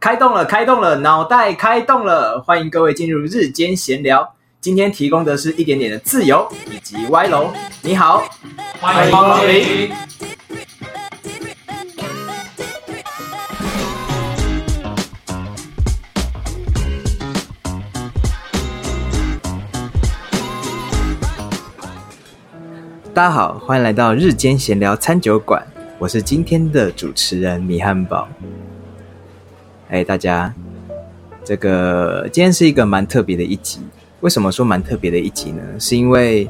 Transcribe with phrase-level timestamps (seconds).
[0.00, 2.40] 开动了，开动了，脑袋开动了！
[2.40, 4.32] 欢迎各位进入日间闲聊。
[4.60, 7.52] 今天提供的是一点点的自由以及歪楼。
[7.82, 8.22] 你好，
[8.80, 9.90] 欢迎光临。
[23.12, 25.66] 大家好，欢迎来到日间闲聊餐酒馆。
[25.98, 28.28] 我是今天的主持人米汉堡。
[29.88, 30.52] 哎，大家，
[31.42, 33.80] 这个今天是一个蛮特别的一集。
[34.20, 35.62] 为什么说蛮特别的一集呢？
[35.78, 36.48] 是因为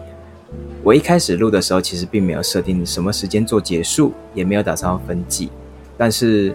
[0.83, 5.51] 我一开始录的时候，其实并没有设定什么时间做结束，也没有打算要分季。
[5.97, 6.53] 但是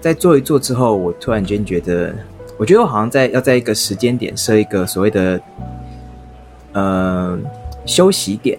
[0.00, 2.14] 在做一做之后，我突然间觉得，
[2.58, 5.40] 我觉得我好像在要在一个时间点设一个所谓的
[6.72, 7.38] 呃
[7.86, 8.58] 休息点。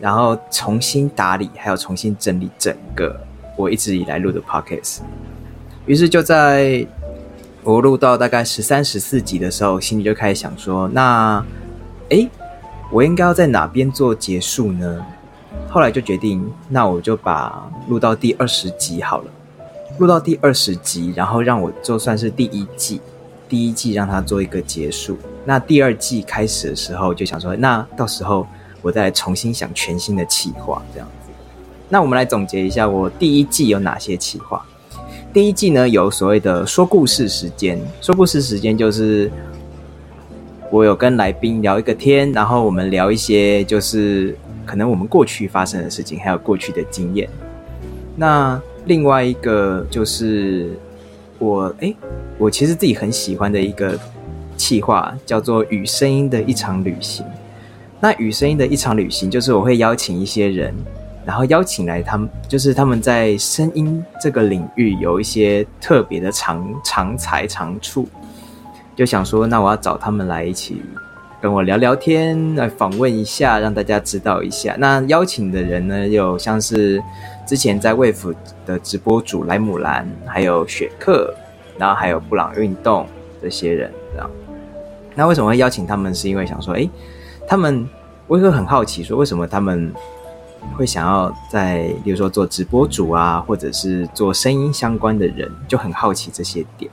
[0.00, 3.20] 然后重新打理，还有重新整理整个
[3.56, 4.98] 我一直以来录的 podcast。
[5.86, 6.86] 于是就在
[7.62, 11.44] 我录到大概十三、十四集的时候，心里就开始想说：那，
[12.10, 12.28] 哎，
[12.90, 15.04] 我应该要在哪边做结束呢？
[15.68, 19.30] 后来就决定，那我就把录到第二十集好了。
[19.98, 23.00] 录到第二十集，然后让我就算是第一季，
[23.48, 25.18] 第一季让它做一个结束。
[25.44, 28.46] 那第二季开始的时候，就想说，那到时候。
[28.84, 31.30] 我再重新想全新的企划，这样子。
[31.88, 34.60] 那我们来总结一下，我第一季有哪些企划？
[35.32, 37.80] 第一季呢，有所谓的说故事时间。
[38.02, 39.30] 说故事时间就是
[40.70, 47.26] 我有跟来宾聊一个天，然后我们聊一些就是可能我们过去发生的事情，还有过去的经验。
[48.14, 50.68] 那另外一个就是
[51.38, 51.94] 我哎，
[52.36, 53.98] 我其实自己很喜欢的一个
[54.58, 57.24] 企划，叫做《与声音的一场旅行》。
[58.00, 60.74] 那与声音的一场旅行，就是我会邀请一些人，
[61.24, 68.08] 然后邀请来他们，就是他们在声音这个领域有一些特别的长长才长处，
[68.94, 70.82] 就想说，那我要找他们来一起
[71.40, 74.74] 跟我聊聊天，来访问一下，让大家知道一下。
[74.78, 77.02] 那邀请的人呢，有像是
[77.46, 78.34] 之前在卫府
[78.64, 81.34] 的直播主莱姆兰，还有雪克，
[81.78, 83.06] 然后还有布朗运动
[83.40, 84.30] 这些人，这样。
[85.14, 86.14] 那为什么会邀请他们？
[86.14, 86.88] 是因为想说，哎。
[87.44, 87.86] 他们
[88.28, 89.92] 我会很好奇，说为什么他们
[90.76, 96.90] 会想要在，比如说做直播主啊，或者是做声音相关的人，就很好奇这些点。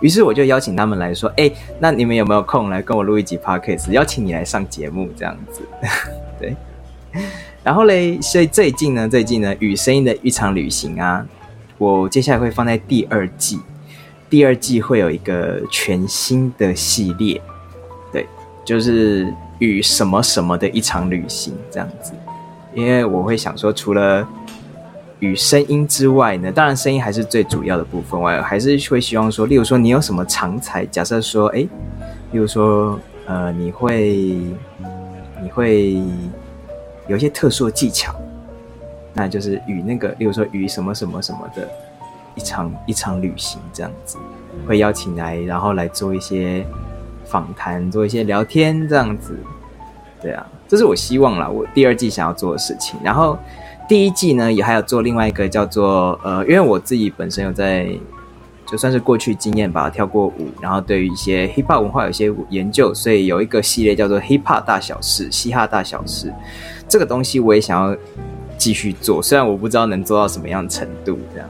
[0.00, 3.90] 于是我就邀请他们来说：“哎，那你们有没有空来跟我录一集 podcast？
[3.90, 5.62] 邀请你来上节目这样子。”
[6.38, 6.54] 对。
[7.62, 11.26] 然后嘞，所以最近呢，最近呢，与声音的一场旅行啊，
[11.78, 13.60] 我接下来会放在第二季。
[14.28, 17.40] 第二季会有一个全新的系列，
[18.12, 18.26] 对，
[18.64, 19.32] 就是。
[19.60, 22.12] 与什么什么的一场旅行，这样子，
[22.74, 24.26] 因为我会想说，除了
[25.20, 31.60] 与声音之外呢，当然声音还是最主要的部分，我还是会希望说，例如说你有什么长才，假设说，哎，
[32.32, 34.38] 例如说，呃，你会
[35.42, 36.02] 你会
[37.06, 38.14] 有一些特殊的技巧，
[39.12, 41.68] 那就是与那个，例如说与什么什么什么的
[42.34, 44.18] 一场一场旅行这样子，
[44.66, 46.66] 会邀请来，然后来做一些
[47.24, 49.38] 访谈，做一些聊天这样子。
[50.20, 52.98] 对啊，这是我希望啦，我第二季想要做的事情。
[53.00, 53.38] 然后
[53.88, 57.86] 第一季呢，也还有做另外一个叫做呃，因为我自己本身有在，
[58.66, 66.34] 就算是过去经验吧，跳过舞，然后对于一些 hip hop 文化有些研究，所以有一个系列叫做 hip hop 大小事，嘻哈大小事。
[66.88, 67.96] 这个东西我也想要
[68.58, 71.48] 继续做，虽然我不知道能做到什么样程度，这样。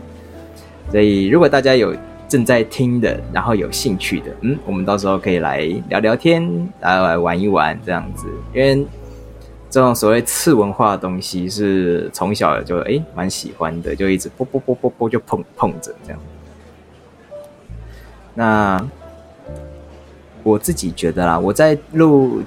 [0.90, 1.96] 所以如果大家有。
[2.26, 6.42] 正在听的，然后有兴趣的，嗯，我们到时候可以来聊聊天，
[6.80, 8.26] 来来玩一玩这样子。
[8.52, 8.84] 因为
[9.74, 16.20] 这种所谓次文化的东西，是从小就哎蛮喜欢的，就一直啵啵啵啵啵就碰碰着这样。
[18.34, 18.88] 那
[20.44, 22.40] 我自己觉得啦，我在录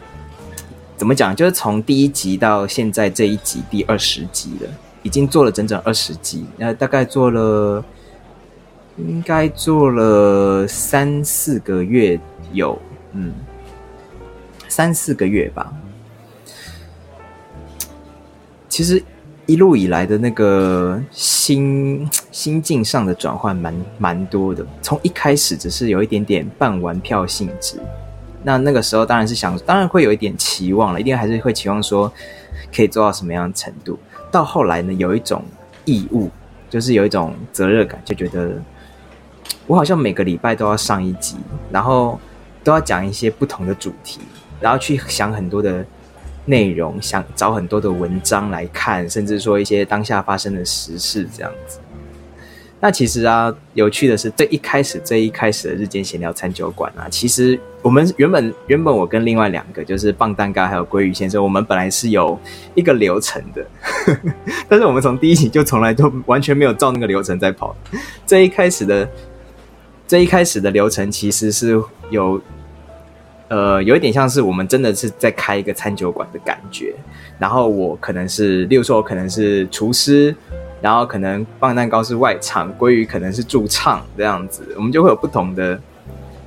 [0.95, 4.69] 怎么讲，就是从第一集到现在这一集第二十集了，
[5.03, 7.83] 已经做了整整二十集，那大概做了。
[8.95, 12.17] 应该做了三四个月
[12.53, 12.81] 有，
[13.11, 13.33] 嗯，
[14.69, 15.71] 三四个月吧。
[18.77, 19.01] 其实
[19.47, 24.63] 一路以来的那个心心境上的转换蛮蛮多的。
[24.83, 27.79] 从一开始只是有一点点半玩票性质，
[28.43, 32.13] 那那个时候当然是想，当然会有一点期望了，一定还是会期望说
[32.71, 33.97] 可以做到什么样的程度。
[34.31, 35.43] 到后来呢，有一种
[35.85, 36.29] 义务，
[36.69, 38.61] 就是有一种责任感，就觉得。
[39.65, 41.35] 我好像每个礼拜都要上一集，
[41.71, 42.19] 然后
[42.63, 44.19] 都要讲一些不同的主题，
[44.61, 45.83] 然后去想很多的
[46.47, 51.77] 内容，想找很多的文章来看，甚至说一些当下发生的时事这样子。
[52.79, 62.39] 那其实啊，有趣的是，这一开始这一开始的日间闲聊餐酒馆啊，其实我们原本原本我跟另外两个就是棒蛋糕还有鲑鱼先生，我们本来是有
[62.75, 63.65] 一个流程的，
[64.69, 67.75] 但是我们从第一集就从来都完全没有照那个流程在跑。
[68.27, 69.09] 这一开始的
[70.07, 72.39] 这一开始的流程其实是有，
[73.49, 76.93] 呃，有一点像是我们真的是在开一个餐酒馆的感觉。
[77.39, 80.35] 然后我可能是，例如说，我可能是厨师。
[80.79, 85.81] 然后可能放蛋糕是外场，鲑鱼可能是驻唱这样子，我们就会有不同的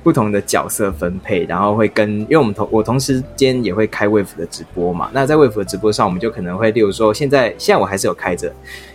[0.03, 8.51] 不同的角色分配，然后会跟，因为我们同我同时间也会开 Wave 的直播嘛，那在 Wave 的直播上，我们就可能会，例如说现在现在我还是有开着，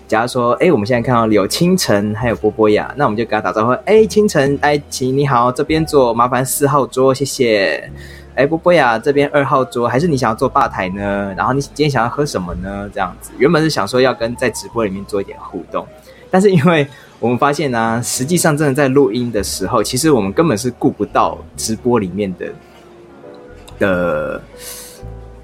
[0.09, 7.91] 假如说，哎，我们现在看到有清晨还有波波呀，那我们就跟他打招呼，哎，清晨，哎，请你好，这边坐，麻烦四号桌，谢谢。
[8.35, 11.33] 哎，波波呀，这边二号桌，还是你想要坐吧台呢？
[11.35, 12.91] 然后你今天想要喝什么呢？
[12.93, 15.87] 这样子，原本是想说要跟在直播里面做一点互动，
[16.31, 16.87] 但是因为
[17.19, 22.53] 我们发现呢，实际上真的在录音的时候，其实我们根本是顾不到直播里面的
[23.79, 24.43] 的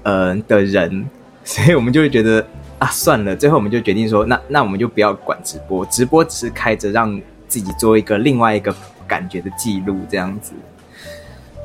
[0.03, 1.05] 呃的人，
[1.43, 2.45] 所以我们就会觉得
[2.79, 8.75] 啊，算了，最后我们就决定说，那那我们就不要管直播，直播只是开着让自己做一个另外一个
[9.07, 10.53] 感觉的记录，这样子，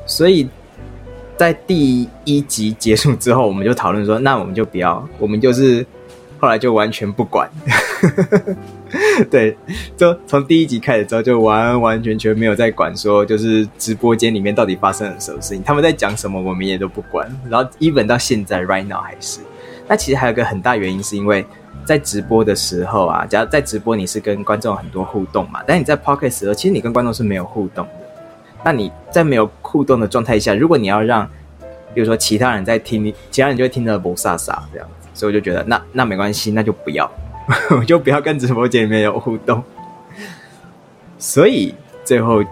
[0.05, 0.49] 所以。
[1.39, 5.85] 在第一集结束之后，我们就讨论说，那我们就不要，我们就是
[6.37, 7.49] 后来就完全不管，
[9.29, 9.57] 对，
[9.95, 17.29] 就从第一集开始之后，就完完全全没有在管说，就是直播间里面到底发生了什么事情，他们在讲什么，我们也都不管。
[17.49, 19.41] 然后，even 到现在，right now 还是。
[19.87, 21.45] 那其实还有个很大原因，是因为
[21.83, 27.91] 在直播的时候啊，假如在直播你是跟观众很多互动嘛，但你在 pocket 时候，其实你跟观众是没有互动的。
[28.63, 31.27] 那你在没有互动的状态下，如果你要让，
[31.93, 37.09] 比如说其他人在听你，其他人就会听得不飒飒这样子，所以我就觉得那那没关系，那就不要，
[37.77, 39.63] 我就不要跟直播间里面有互动。
[41.17, 41.73] 所以
[42.05, 42.43] 最后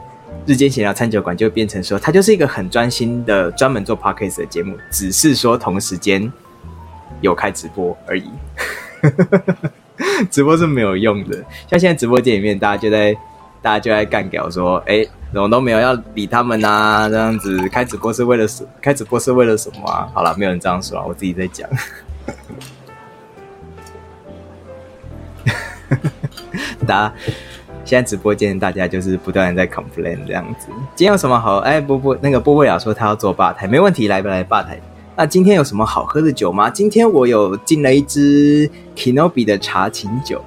[0.46, 6.32] 日间闲聊餐酒馆就变成说，它就是一个很专心的专门做 podcast 的节目，只是说同时间
[7.22, 8.30] 有开直播而已，
[10.32, 11.38] 直播是没有用的。
[11.70, 13.16] 像现在直播间里面，大家就在。
[13.60, 15.04] 大家就在干屌说：“哎，
[15.34, 17.10] 怎么都没有要理他们啊？
[17.10, 18.66] 这样子开直播是为了什？
[18.80, 21.68] 开直播是为了什么啊？”好了，没有人这样说，我自己在讲。
[26.86, 27.13] 大家
[27.86, 30.68] 现在直播间，大家就是不断在 complain 这样子。
[30.95, 31.57] 今天有什么好？
[31.57, 34.80] 哎，波波那个波波雅说他要做吧台，没问题，来不来吧台？
[35.16, 36.69] 那今天有什么好喝的酒吗？
[36.69, 40.44] 今天我有进了一支 Kinobi 的茶琴酒。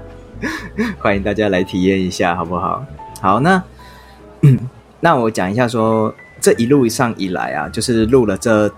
[1.00, 2.84] 欢迎大家来体验一下，好不好？
[3.20, 3.62] 好，那
[5.00, 8.72] 那我讲一下，说这一路上以来啊，就是录了这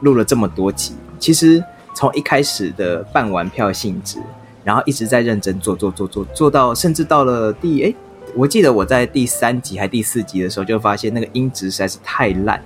[0.00, 4.18] 录了这么多集，其实从一开始的办完票性质，
[4.64, 7.94] 然后一直在认真做做做做做到，甚至到了第哎，
[8.34, 12.62] 我记得我在第三集还第四集的时候，就发现那个音质实在是太烂。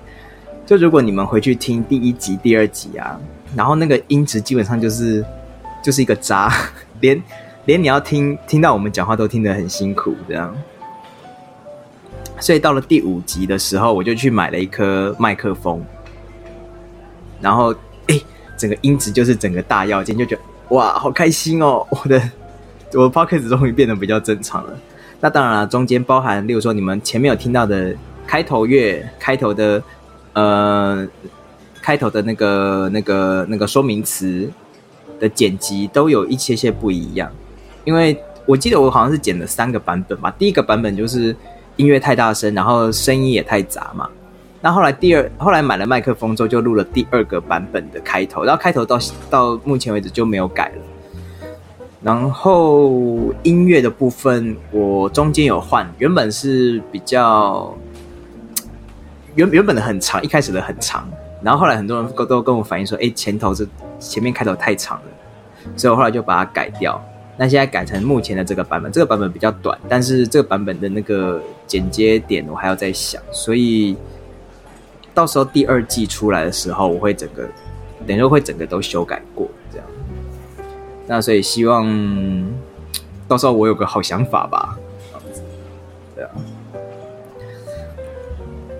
[0.65, 3.21] 就如果你们回去听第一集、第二集啊，
[3.55, 5.25] 然后那个音质基本上就是
[5.83, 6.53] 就是一个渣，
[7.01, 7.23] 连。
[7.67, 10.57] 连你要听听到我们讲话都听得很辛苦，这样。
[12.39, 15.85] 所以到了第五集的时候，我就去买了一颗麦克风，
[17.41, 17.75] 然后
[18.07, 18.21] 哎，
[18.57, 21.87] 整个音质就是整个大要件，就觉得哇，好开心哦！
[21.91, 22.21] 我的
[22.95, 24.71] 我的 p o c k e t 终于变得比较正常了。
[25.21, 27.95] 那当然了，中间包含，例如说你们前面有听到的
[28.27, 29.83] 开头乐、开头的
[30.33, 31.07] 呃、
[31.81, 34.51] 开头的那个、那个、那个说明词
[35.19, 37.31] 的剪辑，都有一些些不一样。
[37.85, 41.35] 因为我记得我好像是剪了三个版本吧，第一个版本就是
[41.77, 44.09] 音乐太大声，然后声音也太杂嘛。
[44.67, 48.99] 那后来第二，后来买了麦克风之后，就录了第二个版本的开头，然后开头到
[49.31, 50.83] 到目前为止就没有改了。
[52.03, 57.73] 然后音乐的部分，我中间有换，原本是比较
[59.37, 61.09] 原原本的很长，一开始的很长，
[61.41, 63.69] 然后后来很多人都都跟我反映说，哎，前头是
[64.01, 65.05] 前面开头太长了，
[65.77, 67.01] 所以我后来就把它改掉。
[67.37, 73.97] 那现在改成目前的这个版本，这个版本比较短，但是这个版本的那个剪接点我还要再想，所以
[75.17, 77.49] 到时候第二季出来的时候，我会整个
[78.07, 79.87] 等于说会整个都修改过这样。
[81.07, 81.87] 那所以希望
[83.27, 84.79] 到时候我有个好想法吧，
[86.15, 86.31] 对啊。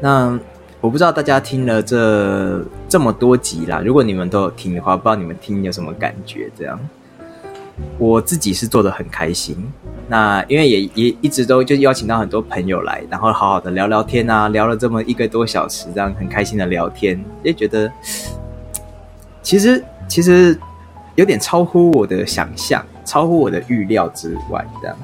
[0.03, 0.39] 那
[0.83, 6.79] 我不知道大家听了这这么多集啦，如果你们都有听的话，不知道你们听有什么感觉这样。
[7.99, 9.57] 我自己是做的很开心。
[10.09, 17.91] 那因为也也一直都就邀请到很多朋友来然后好好的聊聊天啊聊了这么一个多小时这样很开心的聊天也觉得
[19.43, 20.59] 其实其实
[21.17, 24.97] 有点超乎我的想象超乎我的预料之外这样。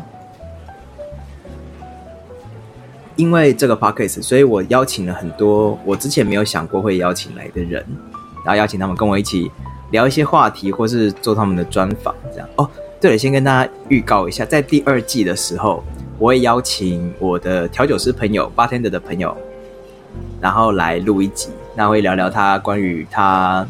[3.16, 7.84] 因为这个 pockets 所以我邀请了很多我之前没有想过会邀请来的人
[8.44, 9.50] 然后邀请他们跟我一起
[9.92, 12.48] 聊一些话题，或是做他们的专访，这样。
[12.56, 12.68] 哦，
[13.00, 15.84] 对了，先跟大家预告一下，在第二季的时候，
[16.18, 19.36] 我会邀请我的调酒师朋友、bartender 的朋友，
[20.40, 23.66] 然后来录一集，那会聊聊他关于他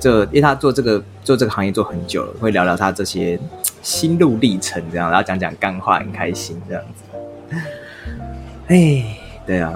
[0.00, 3.38] 这，因为他做这个做这个行业做很久了，会聊聊他这些
[3.82, 7.56] 心路历程，这样，然后讲讲干话，很开心这样子。
[8.68, 9.02] 哎，
[9.46, 9.74] 对啊，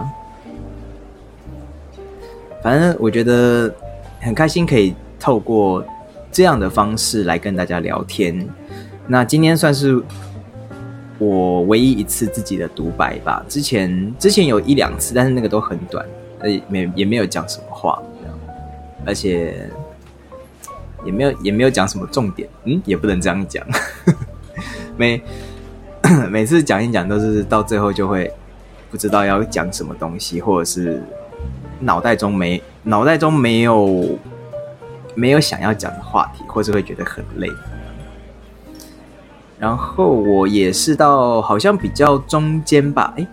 [2.63, 3.75] 反正我觉得
[4.21, 5.85] 很开心，可以透过
[6.33, 8.45] 这样的方式来跟大家聊天。
[9.07, 10.03] 那今天算是
[11.17, 13.45] 我唯一一次自己的独白吧。
[13.49, 16.05] 之前之前有一两次，但是那个都很短，
[16.41, 18.03] 呃，没也没有讲什么话，
[19.07, 19.71] 而且
[21.05, 23.65] 也没有也没有讲什么重点，嗯，也不能这样讲。
[24.99, 25.23] 每
[26.29, 28.29] 每次讲一讲，都是到最后就会。
[28.91, 31.03] 不知道要讲什么东西，或者是
[31.81, 34.19] 脑袋中没脑袋中没有
[35.15, 37.49] 没有想要讲的话题，或是会觉得很累。
[39.59, 43.27] 然后我也是到好像比较中间吧，哎，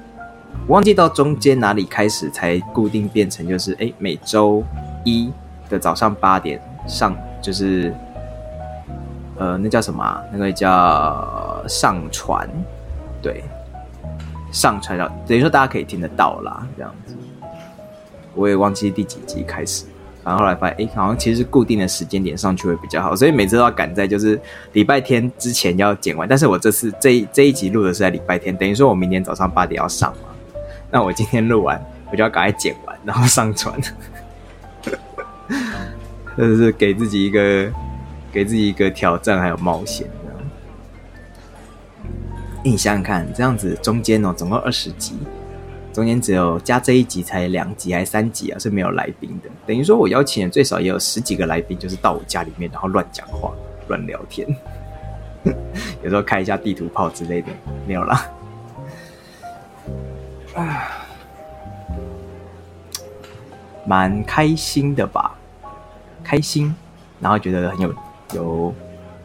[0.67, 4.63] 忘记到中间哪里开始才固定变成就是哎每周
[5.03, 5.31] 一
[5.69, 7.93] 的早上八点上，就是
[9.37, 10.23] 呃那叫什么？
[10.31, 12.49] 那个叫上传，
[13.21, 13.43] 对。
[14.51, 17.15] 上传到等于说大家可以听得到啦，这样子，
[18.33, 19.85] 我也忘记第几集开始，
[20.29, 24.39] 然后来发现，哎，好像其实固定的时间点上去会比较好，所以每次都要赶在就是
[24.73, 26.27] 礼拜天之前要剪完。
[26.27, 30.29] 但是我这次这一这一集录的是在礼拜天，等于说我明天早上八点要上嘛，
[30.91, 33.75] 那我今天录完，我就要赶快剪完，然后上传，
[36.37, 37.71] 这是给自己一个
[38.31, 40.07] 给自己一个挑战，还有冒险。
[42.63, 45.17] 你想想看，这样子中间哦，总共二十集，
[45.99, 48.57] 中间只有加这一集才两集还是三集啊？
[48.57, 49.49] 是没有来宾的。
[49.67, 53.51] 等于说我邀请的最少也有十几个来宾，就是到我家里面，然后乱讲话、
[53.89, 54.47] 乱聊天，
[56.01, 57.47] 有时候开一下地图炮之类的，
[57.85, 58.31] 没有啦。
[60.55, 60.87] 啊，
[63.85, 65.35] 蛮开心的吧？
[66.23, 66.73] 开心，
[67.19, 67.93] 然后觉得很有
[68.33, 68.75] 有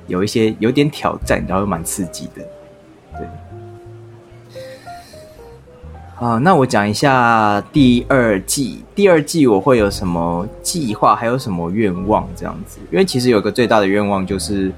[0.09, 2.43] 有一些有点挑战，然后又蛮刺激的。
[3.17, 3.29] 对，
[6.25, 8.83] 啊，那我讲一下第二季。
[8.95, 12.79] 第二季我会有什么计划，还有什么愿望这样子？
[12.91, 14.73] 因为其实有个最大的愿望就是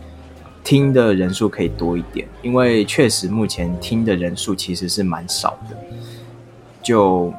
[0.64, 5.76] 听的人数可以多一点，因为确实目前听的人数其实是蛮少的，
[6.82, 7.32] 就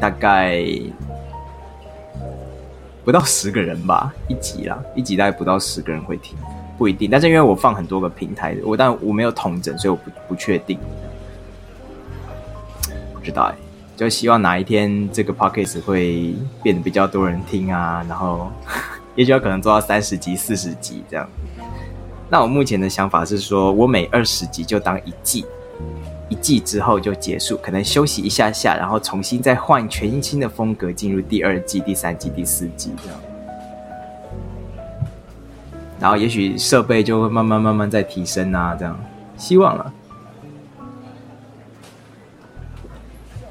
[0.00, 0.60] 大概
[3.04, 6.36] 不到十个人吧，一集啦，一集大概不到十个人会听。
[6.76, 10.76] 不一定，但是因为我放很多个平台，我但我没有统整，所以我不不确定。
[13.24, 13.54] 知道哎，
[13.96, 18.50] 就希望哪一天这个 podcast 会变得比较多人听啊，然后
[19.14, 21.28] 也许要可能做到三十集、四十集这样。
[22.28, 25.44] 那我目前的想法是说，我每二十集就当一季，
[26.28, 33.20] 一季之后就结束，可能休息一下下，然后重新再换全新的风格，进入第二季、第三季、第四季这样。
[36.00, 38.98] 然后也许设备就会慢慢慢慢在提升啊，这样
[39.36, 39.92] 希望了。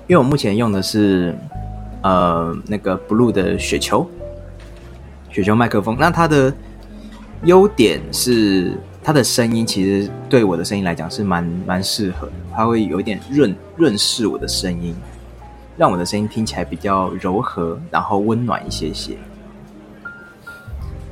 [0.07, 1.33] 因为我目前用的是
[2.01, 4.07] 呃那个 Blue 的雪球
[5.29, 6.53] 雪球麦克风，那它的
[7.45, 14.93] 优点是它的声音其实对我的声音来讲是蛮蛮适合的，它会有一点润润饰我的声音，
[15.77, 19.17] 让我的声音听起来比较柔和，然后温暖一些些。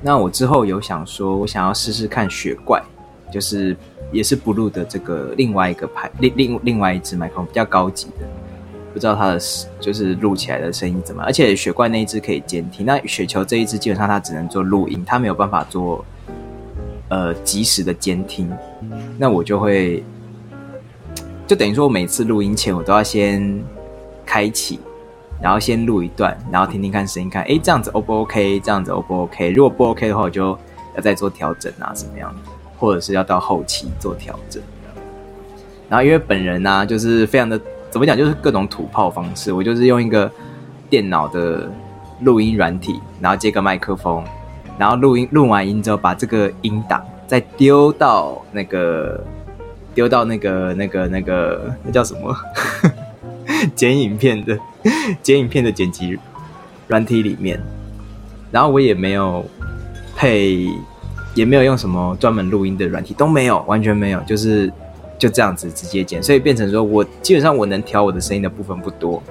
[0.02, 2.82] 那我之后有想说，我想要试试看雪怪，
[3.32, 3.76] 就是
[4.12, 8.28] 也是 Blue 的这个另外一个牌，另另另外一支麦克风比较高级的，
[8.94, 9.40] 不知道它的
[9.80, 11.24] 就是录起来的声音怎么？
[11.24, 16.06] 而且雪怪那一只可以监听，那雪球这一只基本上它只能做录音，它没有办法做
[17.10, 18.52] 呃及时的监听。
[19.18, 20.04] 那我就会
[21.48, 23.64] 就等于说，我每次录音前我都要先
[24.26, 24.80] 开启。
[25.44, 28.60] 然后先录一段，然后听听看声音，看哎这样子 O 不 OK？
[28.60, 29.50] 这样子 O 不 OK？
[29.50, 30.56] 如果不 OK 的话，我就
[30.96, 32.32] 要再做调整啊，怎么样？
[32.78, 34.62] 或者是要到后期做调整。
[35.90, 37.60] 然后因为本人呢，就是非常的
[37.92, 40.32] 怎么讲，就是各种土炮方式，我就是用一个
[40.90, 41.70] 电脑的
[42.22, 44.24] 录音软体，然后接个麦克风，
[44.80, 49.22] 然后录音录完音之后，把这个音档再丢到那个
[49.94, 52.36] 丢到那个那个那个那叫什么？
[53.76, 54.58] 剪影片的
[55.22, 56.18] 剪影片的剪辑
[56.88, 57.60] 软体里面，
[58.52, 59.46] 然后我也没有
[60.16, 60.68] 配，
[61.36, 64.72] 也没有用什么专门录音的软体，都没有，完全没有，就是
[65.22, 69.22] 就这样子直接剪，所以变成说我基本上我能调我的声音的部分不多，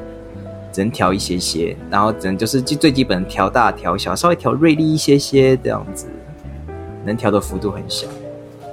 [0.71, 6.07] 只能调一些些，然后只能就是最基本调大调小，稍微调锐利一些些这样子，
[7.05, 8.07] 能调的幅度很小。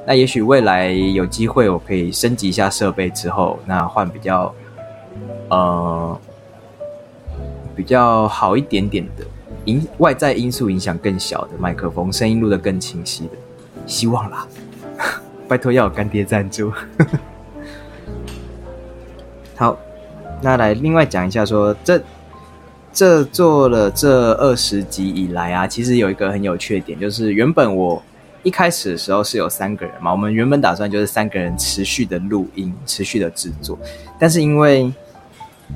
[0.06, 4.54] 那也许未来有机会，我可以升级一下设备之后，那换比较
[5.50, 6.20] 呃
[7.76, 9.26] 比较好一点点的
[9.66, 13.32] 影外在因素影响更小的麦克风，声音录得更清晰的，
[13.88, 14.48] 希望啦。
[15.48, 16.72] 拜托要有干爹赞助。
[19.56, 19.78] 好，
[20.42, 22.02] 那来另外讲一下，说这
[22.94, 28.04] 这做了这二十集以来啊，其实有一个很有趣的点，就是原本我
[28.44, 33.80] 一开始的时候是有三个人嘛，我们原本打算就是三个人持续的录音，持续的制作，
[34.20, 34.94] 但是因为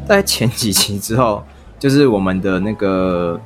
[0.05, 1.43] 在前几期之后，
[1.79, 3.39] 就是我们的那个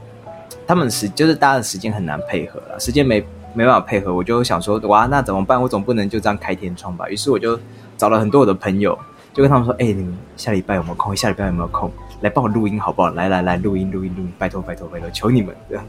[0.68, 3.26] 他们时就是大家的时间很难配合了，时间没。
[3.56, 5.60] 没办法配合，我就想说，哇，那怎么办？
[5.60, 7.10] 我总不能就这样开天窗吧。
[7.10, 7.58] 于是我就
[7.98, 8.98] 找了很多我的朋友，
[9.34, 11.16] 就跟他们说：“哎，你们下礼拜有没有空？
[11.16, 11.90] 下礼拜有没有空？
[12.22, 13.10] 来帮我录音好不好？
[13.12, 15.86] 来来来，录音录音录音，拜托拜托拜托，求你们这样。”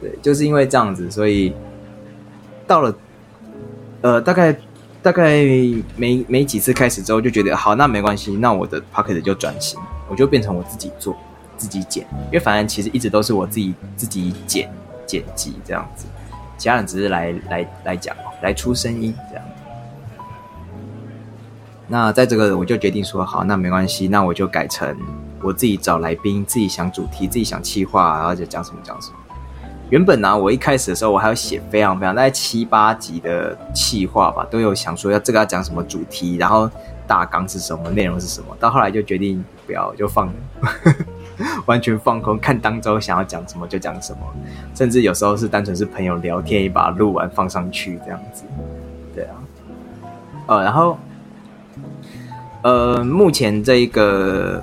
[0.00, 1.52] 对，就是因为这样子，所以
[2.66, 2.92] 到了
[4.00, 4.56] 呃，大概
[5.02, 5.44] 大概
[5.96, 9.78] 没没几次开始之后，就觉得好，那没关系，那我的 pocket 就转型，
[10.08, 11.14] 我就变成我自己做。
[11.60, 14.66] 自己剪，因为反正其实一直都是我自己自己剪
[15.10, 16.06] 剪辑这样子，
[16.56, 19.44] 其他人只是来来来讲，来出声音这样。
[21.88, 24.96] 那在这个我就决定说，好，那没关系，那我就改成
[25.42, 29.16] 我自己找来宾，自己想主题，自己想企划，然后就讲什么讲什么。
[29.90, 36.70] 原本呢，我一开始的时候，我还要写非常非常大概七八集的企划吧，都有想说要这个要讲什么主题，然后
[37.08, 38.56] 大纲是什么，内容是什么。
[38.60, 40.32] 到后来就决定不要，就放。
[41.66, 44.20] 完全放空，看当周想要讲什么就讲什么，
[44.74, 48.44] 甚至有时候是单纯是朋友聊天，一把录完放上去这样子。
[49.14, 49.34] 对啊，
[50.46, 50.98] 呃，然后，
[52.62, 54.62] 呃，目前这一个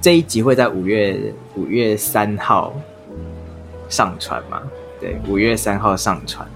[0.00, 2.72] 这一集会在五月五月三号
[3.88, 4.62] 上传嘛？
[5.00, 6.46] 对，五月三号上传。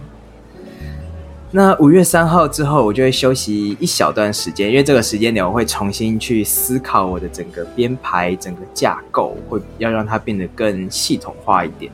[1.52, 11.90] 那五月三号之后，我就会休息一小段时间，因为这个时间点我会重新去思考我的整个编排、整个架构，会要让它变得更系统化一点，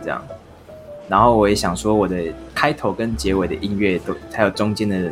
[0.00, 0.22] 这样。
[1.08, 2.16] 然后我也想说，我的
[2.54, 5.10] 开头跟结尾的音乐都还有中间的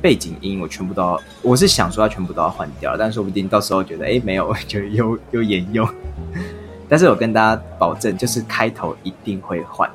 [0.00, 5.86] 背景音，我全部都要，我是想说要全部都要换掉，但说不定到时候觉得哎没有，就又又沿用。
[6.88, 9.86] 但是我跟大家保证，就是开头一定会换，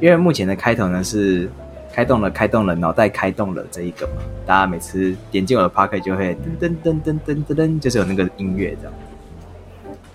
[0.00, 1.50] 因为目前的开头呢是。
[1.92, 8.94] 开动了，开动了，脑袋开动了，这一个嘛，大家每次点进我的 p o c k e t 就会噔噔噔噔噔噔噔，就是有那个音乐这样。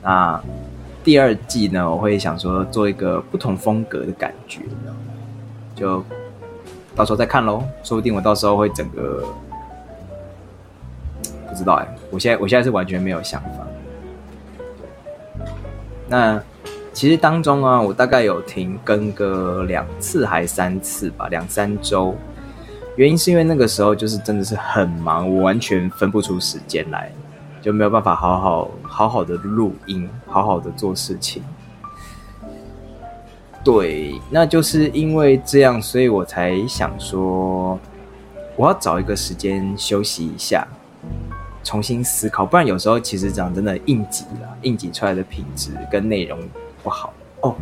[0.01, 0.43] 那
[1.03, 4.61] 第二季呢，我会想说做一个不同风格的感觉，
[5.75, 6.03] 就
[6.95, 9.23] 到时候再看喽，说不定我到时候会整个
[11.47, 13.67] 不知道哎，我现在我现在是完全没有想法。
[16.07, 16.41] 那。
[16.97, 22.15] 其实当中啊，我大概有停更个两次还三次吧，两三周。
[22.95, 27.11] 原因是因为那个时候就是真的是很忙，我完全分不出时间来，
[27.61, 31.43] 就没有办法好好好好的录音，好好的做事情。
[33.63, 37.79] 对，那就是因为这样，所以我才想说，
[38.55, 40.67] 我要找一个时间休息一下，
[41.63, 42.43] 重新思考。
[42.43, 46.39] 不然有时候其实讲真的，应急了，应急出来的品质跟内容。
[46.87, 47.53] 不好哦，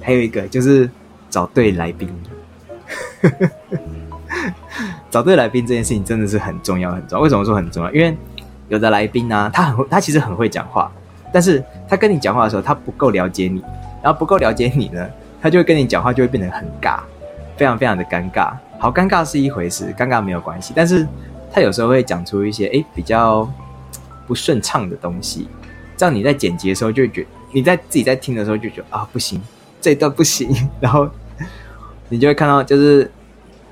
[0.00, 0.88] 还有一个就是
[1.28, 2.08] 找对来宾，
[5.10, 7.22] 找对来宾这件事情真的是很重要很重要。
[7.24, 7.90] 为什么说很重要？
[7.90, 8.16] 因为
[8.68, 10.92] 有的来宾呢，他很他其实很会讲话，
[11.32, 13.60] 但是他跟你讲话的时候，他不够了解你，
[14.00, 15.04] 然后不够了解你呢，
[15.42, 17.00] 他就会跟你讲话就会变得很尬，
[17.56, 18.52] 非常非常的尴尬。
[18.78, 21.04] 好，尴尬是一回事，尴尬没有关系，但是
[21.52, 23.50] 他有时候会讲出一些诶比较
[24.24, 25.48] 不顺畅的东西，
[25.96, 27.26] 这样你在剪辑的时候就会觉。
[27.52, 29.40] 你在自己在听的时候就觉得啊不行，
[29.80, 30.48] 这一段不行，
[30.80, 31.08] 然后
[32.08, 33.10] 你就会看到，就是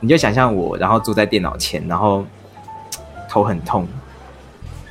[0.00, 2.24] 你就想象我，然后坐在电脑前，然后
[3.28, 3.86] 头很痛，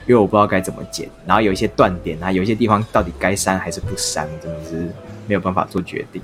[0.06, 4.88] 因为我不知道该怎么剪，然后有一些断点啊，有一些地方到底该删还是不删，真的是
[5.28, 6.21] 没有办法做决定。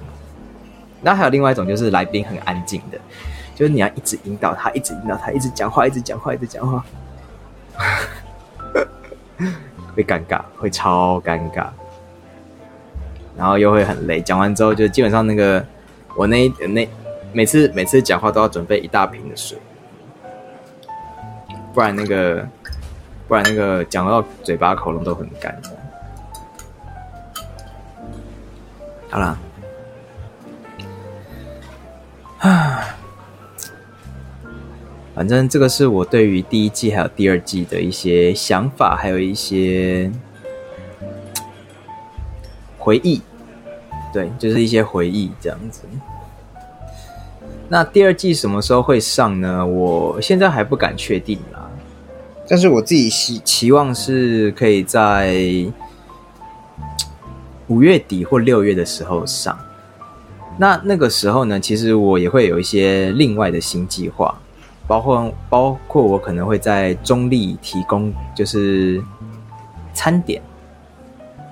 [1.01, 2.99] 那还有另外一种，就是来宾很安静的，
[3.55, 6.85] 就是你要一直引导他，一直引导他，一直讲话，一直讲话，一直讲话，
[9.95, 11.67] 会尴尬，会超尴尬。
[13.41, 15.65] 然后又会很累，讲完之后就基本上那个
[16.15, 16.87] 我那那
[17.33, 19.57] 每次每次讲话都要准备一大瓶的水，
[21.73, 22.47] 不然那个
[23.27, 25.59] 不然那个讲到嘴巴喉咙都很干。
[29.09, 29.39] 好了，
[32.41, 32.95] 啊，
[35.15, 40.11] 反正这个是我对于第一季还有第二季的一些想法，还有一些
[42.77, 43.19] 回忆。
[44.11, 45.81] 对，就是一些回忆这样子。
[47.69, 49.65] 那第二季什么时候会上呢？
[49.65, 51.69] 我现在还不敢确定啦。
[52.49, 55.37] 但是我自己希期望是可以在
[57.67, 59.57] 五月底或六月的时候上。
[60.57, 64.37] 那那个时候呢，其实我也会有一些另外的新计划，
[64.85, 69.01] 包括包括我可能会在中立提供就是
[69.93, 70.41] 餐点，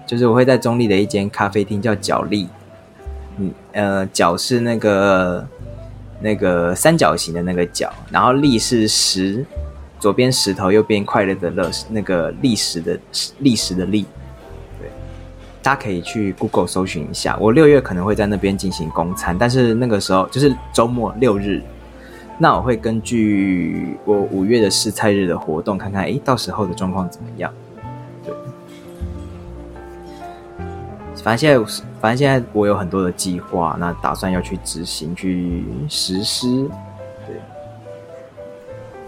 [0.10, 2.48] 就是我会在中立的一间咖啡厅叫角立，
[3.38, 5.48] 嗯呃角是那个
[6.20, 9.46] 那个三角形的那个角，然后立是石，
[10.00, 13.00] 左边石头右边快乐的乐，那个历史的
[13.38, 14.02] 历史的历。
[14.80, 14.90] 对
[15.62, 21.62] 大家可以去 Google 搜寻一下，我六月可能会在那边进行公餐，但是那个时候就是周末六日，
[22.40, 27.54] 那我会根据我五月的试菜日的活动，看看诶，到时候的状况怎么样。
[31.30, 31.64] 反正现在
[32.02, 36.68] 反正现在我有很多的计划，那打算要去执行去实施，
[37.28, 37.40] 对，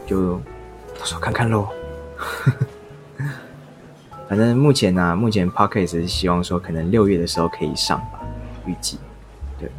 [0.05, 0.39] 就
[0.99, 1.67] 到时候看看喽。
[4.29, 8.21] 反正目前呢，目前 p o c k e t 是希望说，可能六月的时候可以上吧，
[8.67, 8.99] 预计。
[9.57, 9.71] 对，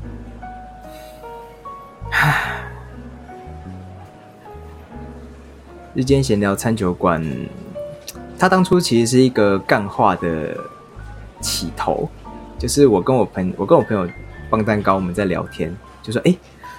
[5.94, 7.24] 日间闲聊餐酒馆，
[8.36, 10.56] 它当初其实是一个干化的
[11.40, 12.10] 起头，
[12.62, 14.08] 就是我跟我朋，我跟我朋友
[14.48, 16.32] 棒蛋糕，我们在聊天，就说，哎。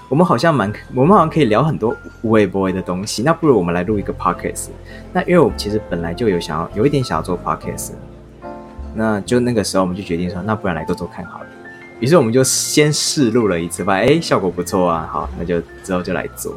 [0.09, 3.23] 我们好像蛮，我们好像可以聊很多无微不微的东西。
[3.23, 4.67] 那不如我们来录一个 podcast。
[5.11, 7.93] 那因为我其实本来就有想要有一点想要做 podcast，
[8.93, 11.45] 那就那个时候我们就决定说，那不然来做做看好了。
[11.99, 16.53] 于是我们就先试录了一次，吧哎效果不错啊，好，那就之后就来做。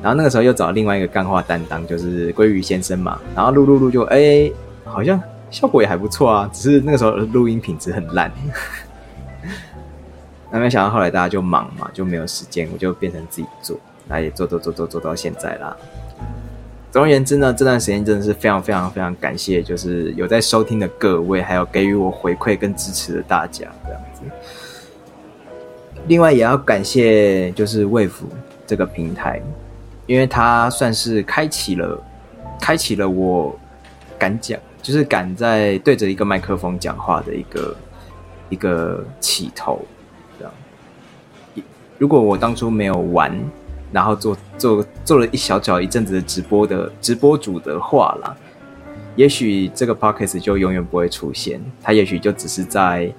[0.00, 3.18] 然后那个时候又找另外一个干话担当，就是鲑鱼先生嘛。
[3.34, 4.48] 然后录录录就哎，
[4.84, 8.30] 好像效果也还不错啊，只是那个时候录音品质很烂。
[10.50, 15.76] 那没想到后来大家就忙嘛，就没有时间，我就变成自己做，那也做做做做做到现在啦。
[16.90, 24.22] 总而言之呢，这段时间真的是非常非常非常感谢，就是有在收听的各位，还有给予我回馈跟支持的大家这样子。
[26.06, 28.26] 另外也要感谢就是魏福
[28.66, 29.38] 这个平台，
[30.06, 32.02] 因为它算是开启了
[32.58, 33.54] 开启了我
[34.18, 37.76] 敢讲，就是敢在对着一个麦克风讲话的一个
[38.48, 39.84] 一个起头。
[40.38, 40.54] 这样
[41.98, 43.30] 如果我当初没有玩，
[43.92, 48.34] 然后做做做了一小小一阵子的直播的直播主的话啦，
[49.14, 51.60] 也许这个 podcast 就永远不会出现。
[51.82, 53.12] 它也许就只是在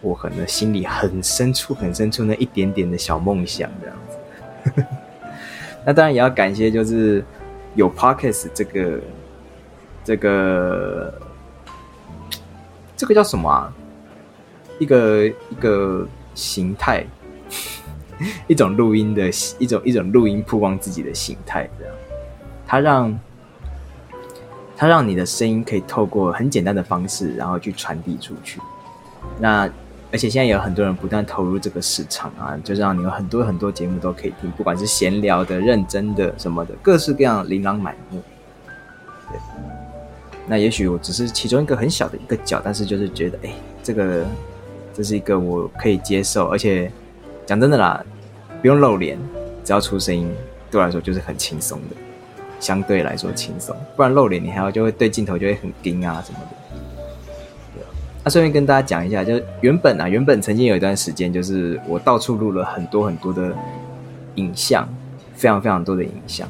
[0.00, 4.84] 我可能心里很深处、很深处那一点点的小梦想这样子。
[5.86, 7.24] 那当然也要感谢，就是
[7.76, 8.98] 有 podcast 这个
[10.08, 11.12] 这个
[12.96, 13.70] 这个叫什么啊？
[14.78, 17.04] 一个一个形态。
[18.48, 19.28] 一种录音的
[19.60, 21.94] 一种一种录音曝光自己的形态，这样，
[22.66, 23.20] 它让
[24.76, 28.60] 它让你的声音可以透过很简单的方式，然后去传递出去。
[29.38, 29.70] 那
[30.10, 38.20] 而且现在有很多人不断投入这个市场啊，就让你有很多很多节目都可以听，不管是闲聊的、认真的什么的，各式各样琳琅满目。
[39.30, 39.38] 对，
[40.48, 44.24] 那也许我只是其中一个很小的一个角，但是就是觉得，哎，这个
[44.94, 46.90] 这是一个我可以接受，而且。
[47.46, 48.04] 讲真的啦，
[48.60, 49.18] 不用露脸，
[49.64, 50.30] 只要出声音，
[50.70, 51.96] 对我来说就是很轻松的，
[52.60, 53.74] 相对来说轻松。
[53.96, 57.82] 不然露脸，你还要就会对镜头就会很盯啊什么的。
[58.22, 63.50] 那顺便跟大家讲一下，就是原本啊，原本曾经有一段时间，就是我到处录了很多很多的
[64.34, 64.86] 影像，
[65.34, 66.46] 非常非常多的影像。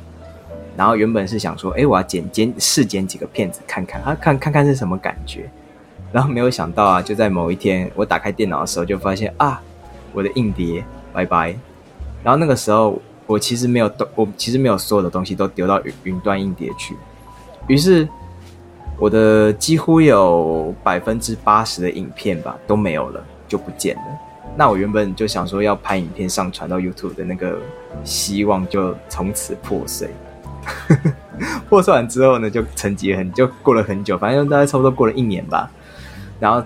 [0.79, 5.51] 然后原本是想说，哎，我要剪剪试剪几个片子看看，啊，看看看是什么感觉。
[6.13, 9.61] 然后没有想到啊，就在某一天我打开电脑的时候，就发现啊。
[10.15, 11.55] 我的硬碟拜拜，
[12.25, 16.97] 然后那个时候我其实没有都，我其实没有所有的东西都丢到云云端硬碟去，
[17.67, 18.09] 于是
[18.99, 24.03] 我的几乎有百分之八十的影片吧都没有了，就不见了。
[24.57, 27.61] 那我原本就想说要拍影片上传到 YouTube 的那个
[28.03, 30.09] 希望就从此破碎。
[31.69, 35.71] 破碎完之后呢，就沉寂很就过了很久，反正大概差不多过了一年吧，
[36.41, 36.63] 然后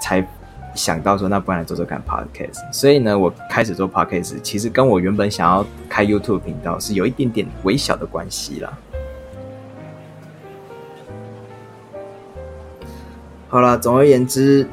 [0.00, 0.26] 才。
[0.74, 2.58] 想到说，那不然来做做看 podcast。
[2.72, 8.78] 所以呢，我开始做 podcast，其实跟我原本想要开 YouTube 频道是有一点点微小的关系啦。
[13.48, 14.66] 好了，总而言之，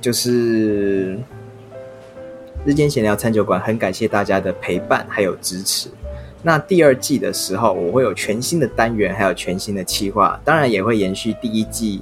[0.00, 1.18] 就是
[2.64, 5.90] 日间闲聊餐酒馆很感谢大家的陪伴还有支持。
[6.48, 12.00] 那第二季的时候，我会有全新的单元，还有全新的企划，当然也会延续第一季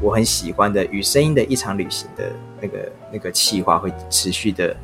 [0.00, 4.76] 我很喜欢的《与声音的一场旅行》的那个那个企划，会持续的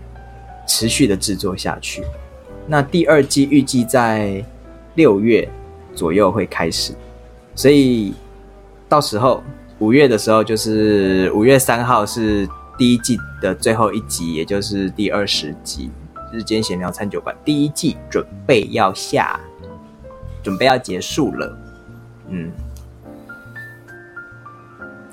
[0.69, 2.05] 持续的制作下去。
[2.69, 4.45] 那第二季预计在
[4.95, 5.49] 六月
[5.93, 6.93] 左右会开始，
[7.57, 8.15] 所以
[8.89, 9.43] 到时候
[9.81, 15.91] 五月的时候，就是五月三号是第一季的最后一集，也就是第二十集。
[16.33, 19.39] 日间闲聊餐酒馆第一季准备要下，
[20.43, 21.59] 准备要结束了，
[22.29, 22.51] 嗯，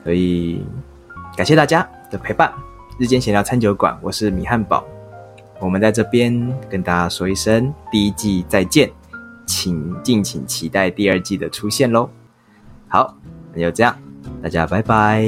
[0.04, 0.66] 所以
[1.36, 2.54] 感谢大家的陪伴。
[2.98, 4.84] 日间闲聊餐酒馆，我是米汉堡，
[5.60, 8.90] 我们在这边跟大家说一声第一季再见，
[9.46, 12.10] 请敬请期待第二季的出现喽。
[12.88, 13.18] 好，
[13.54, 13.98] 那就这样，
[14.42, 15.26] 大家拜拜。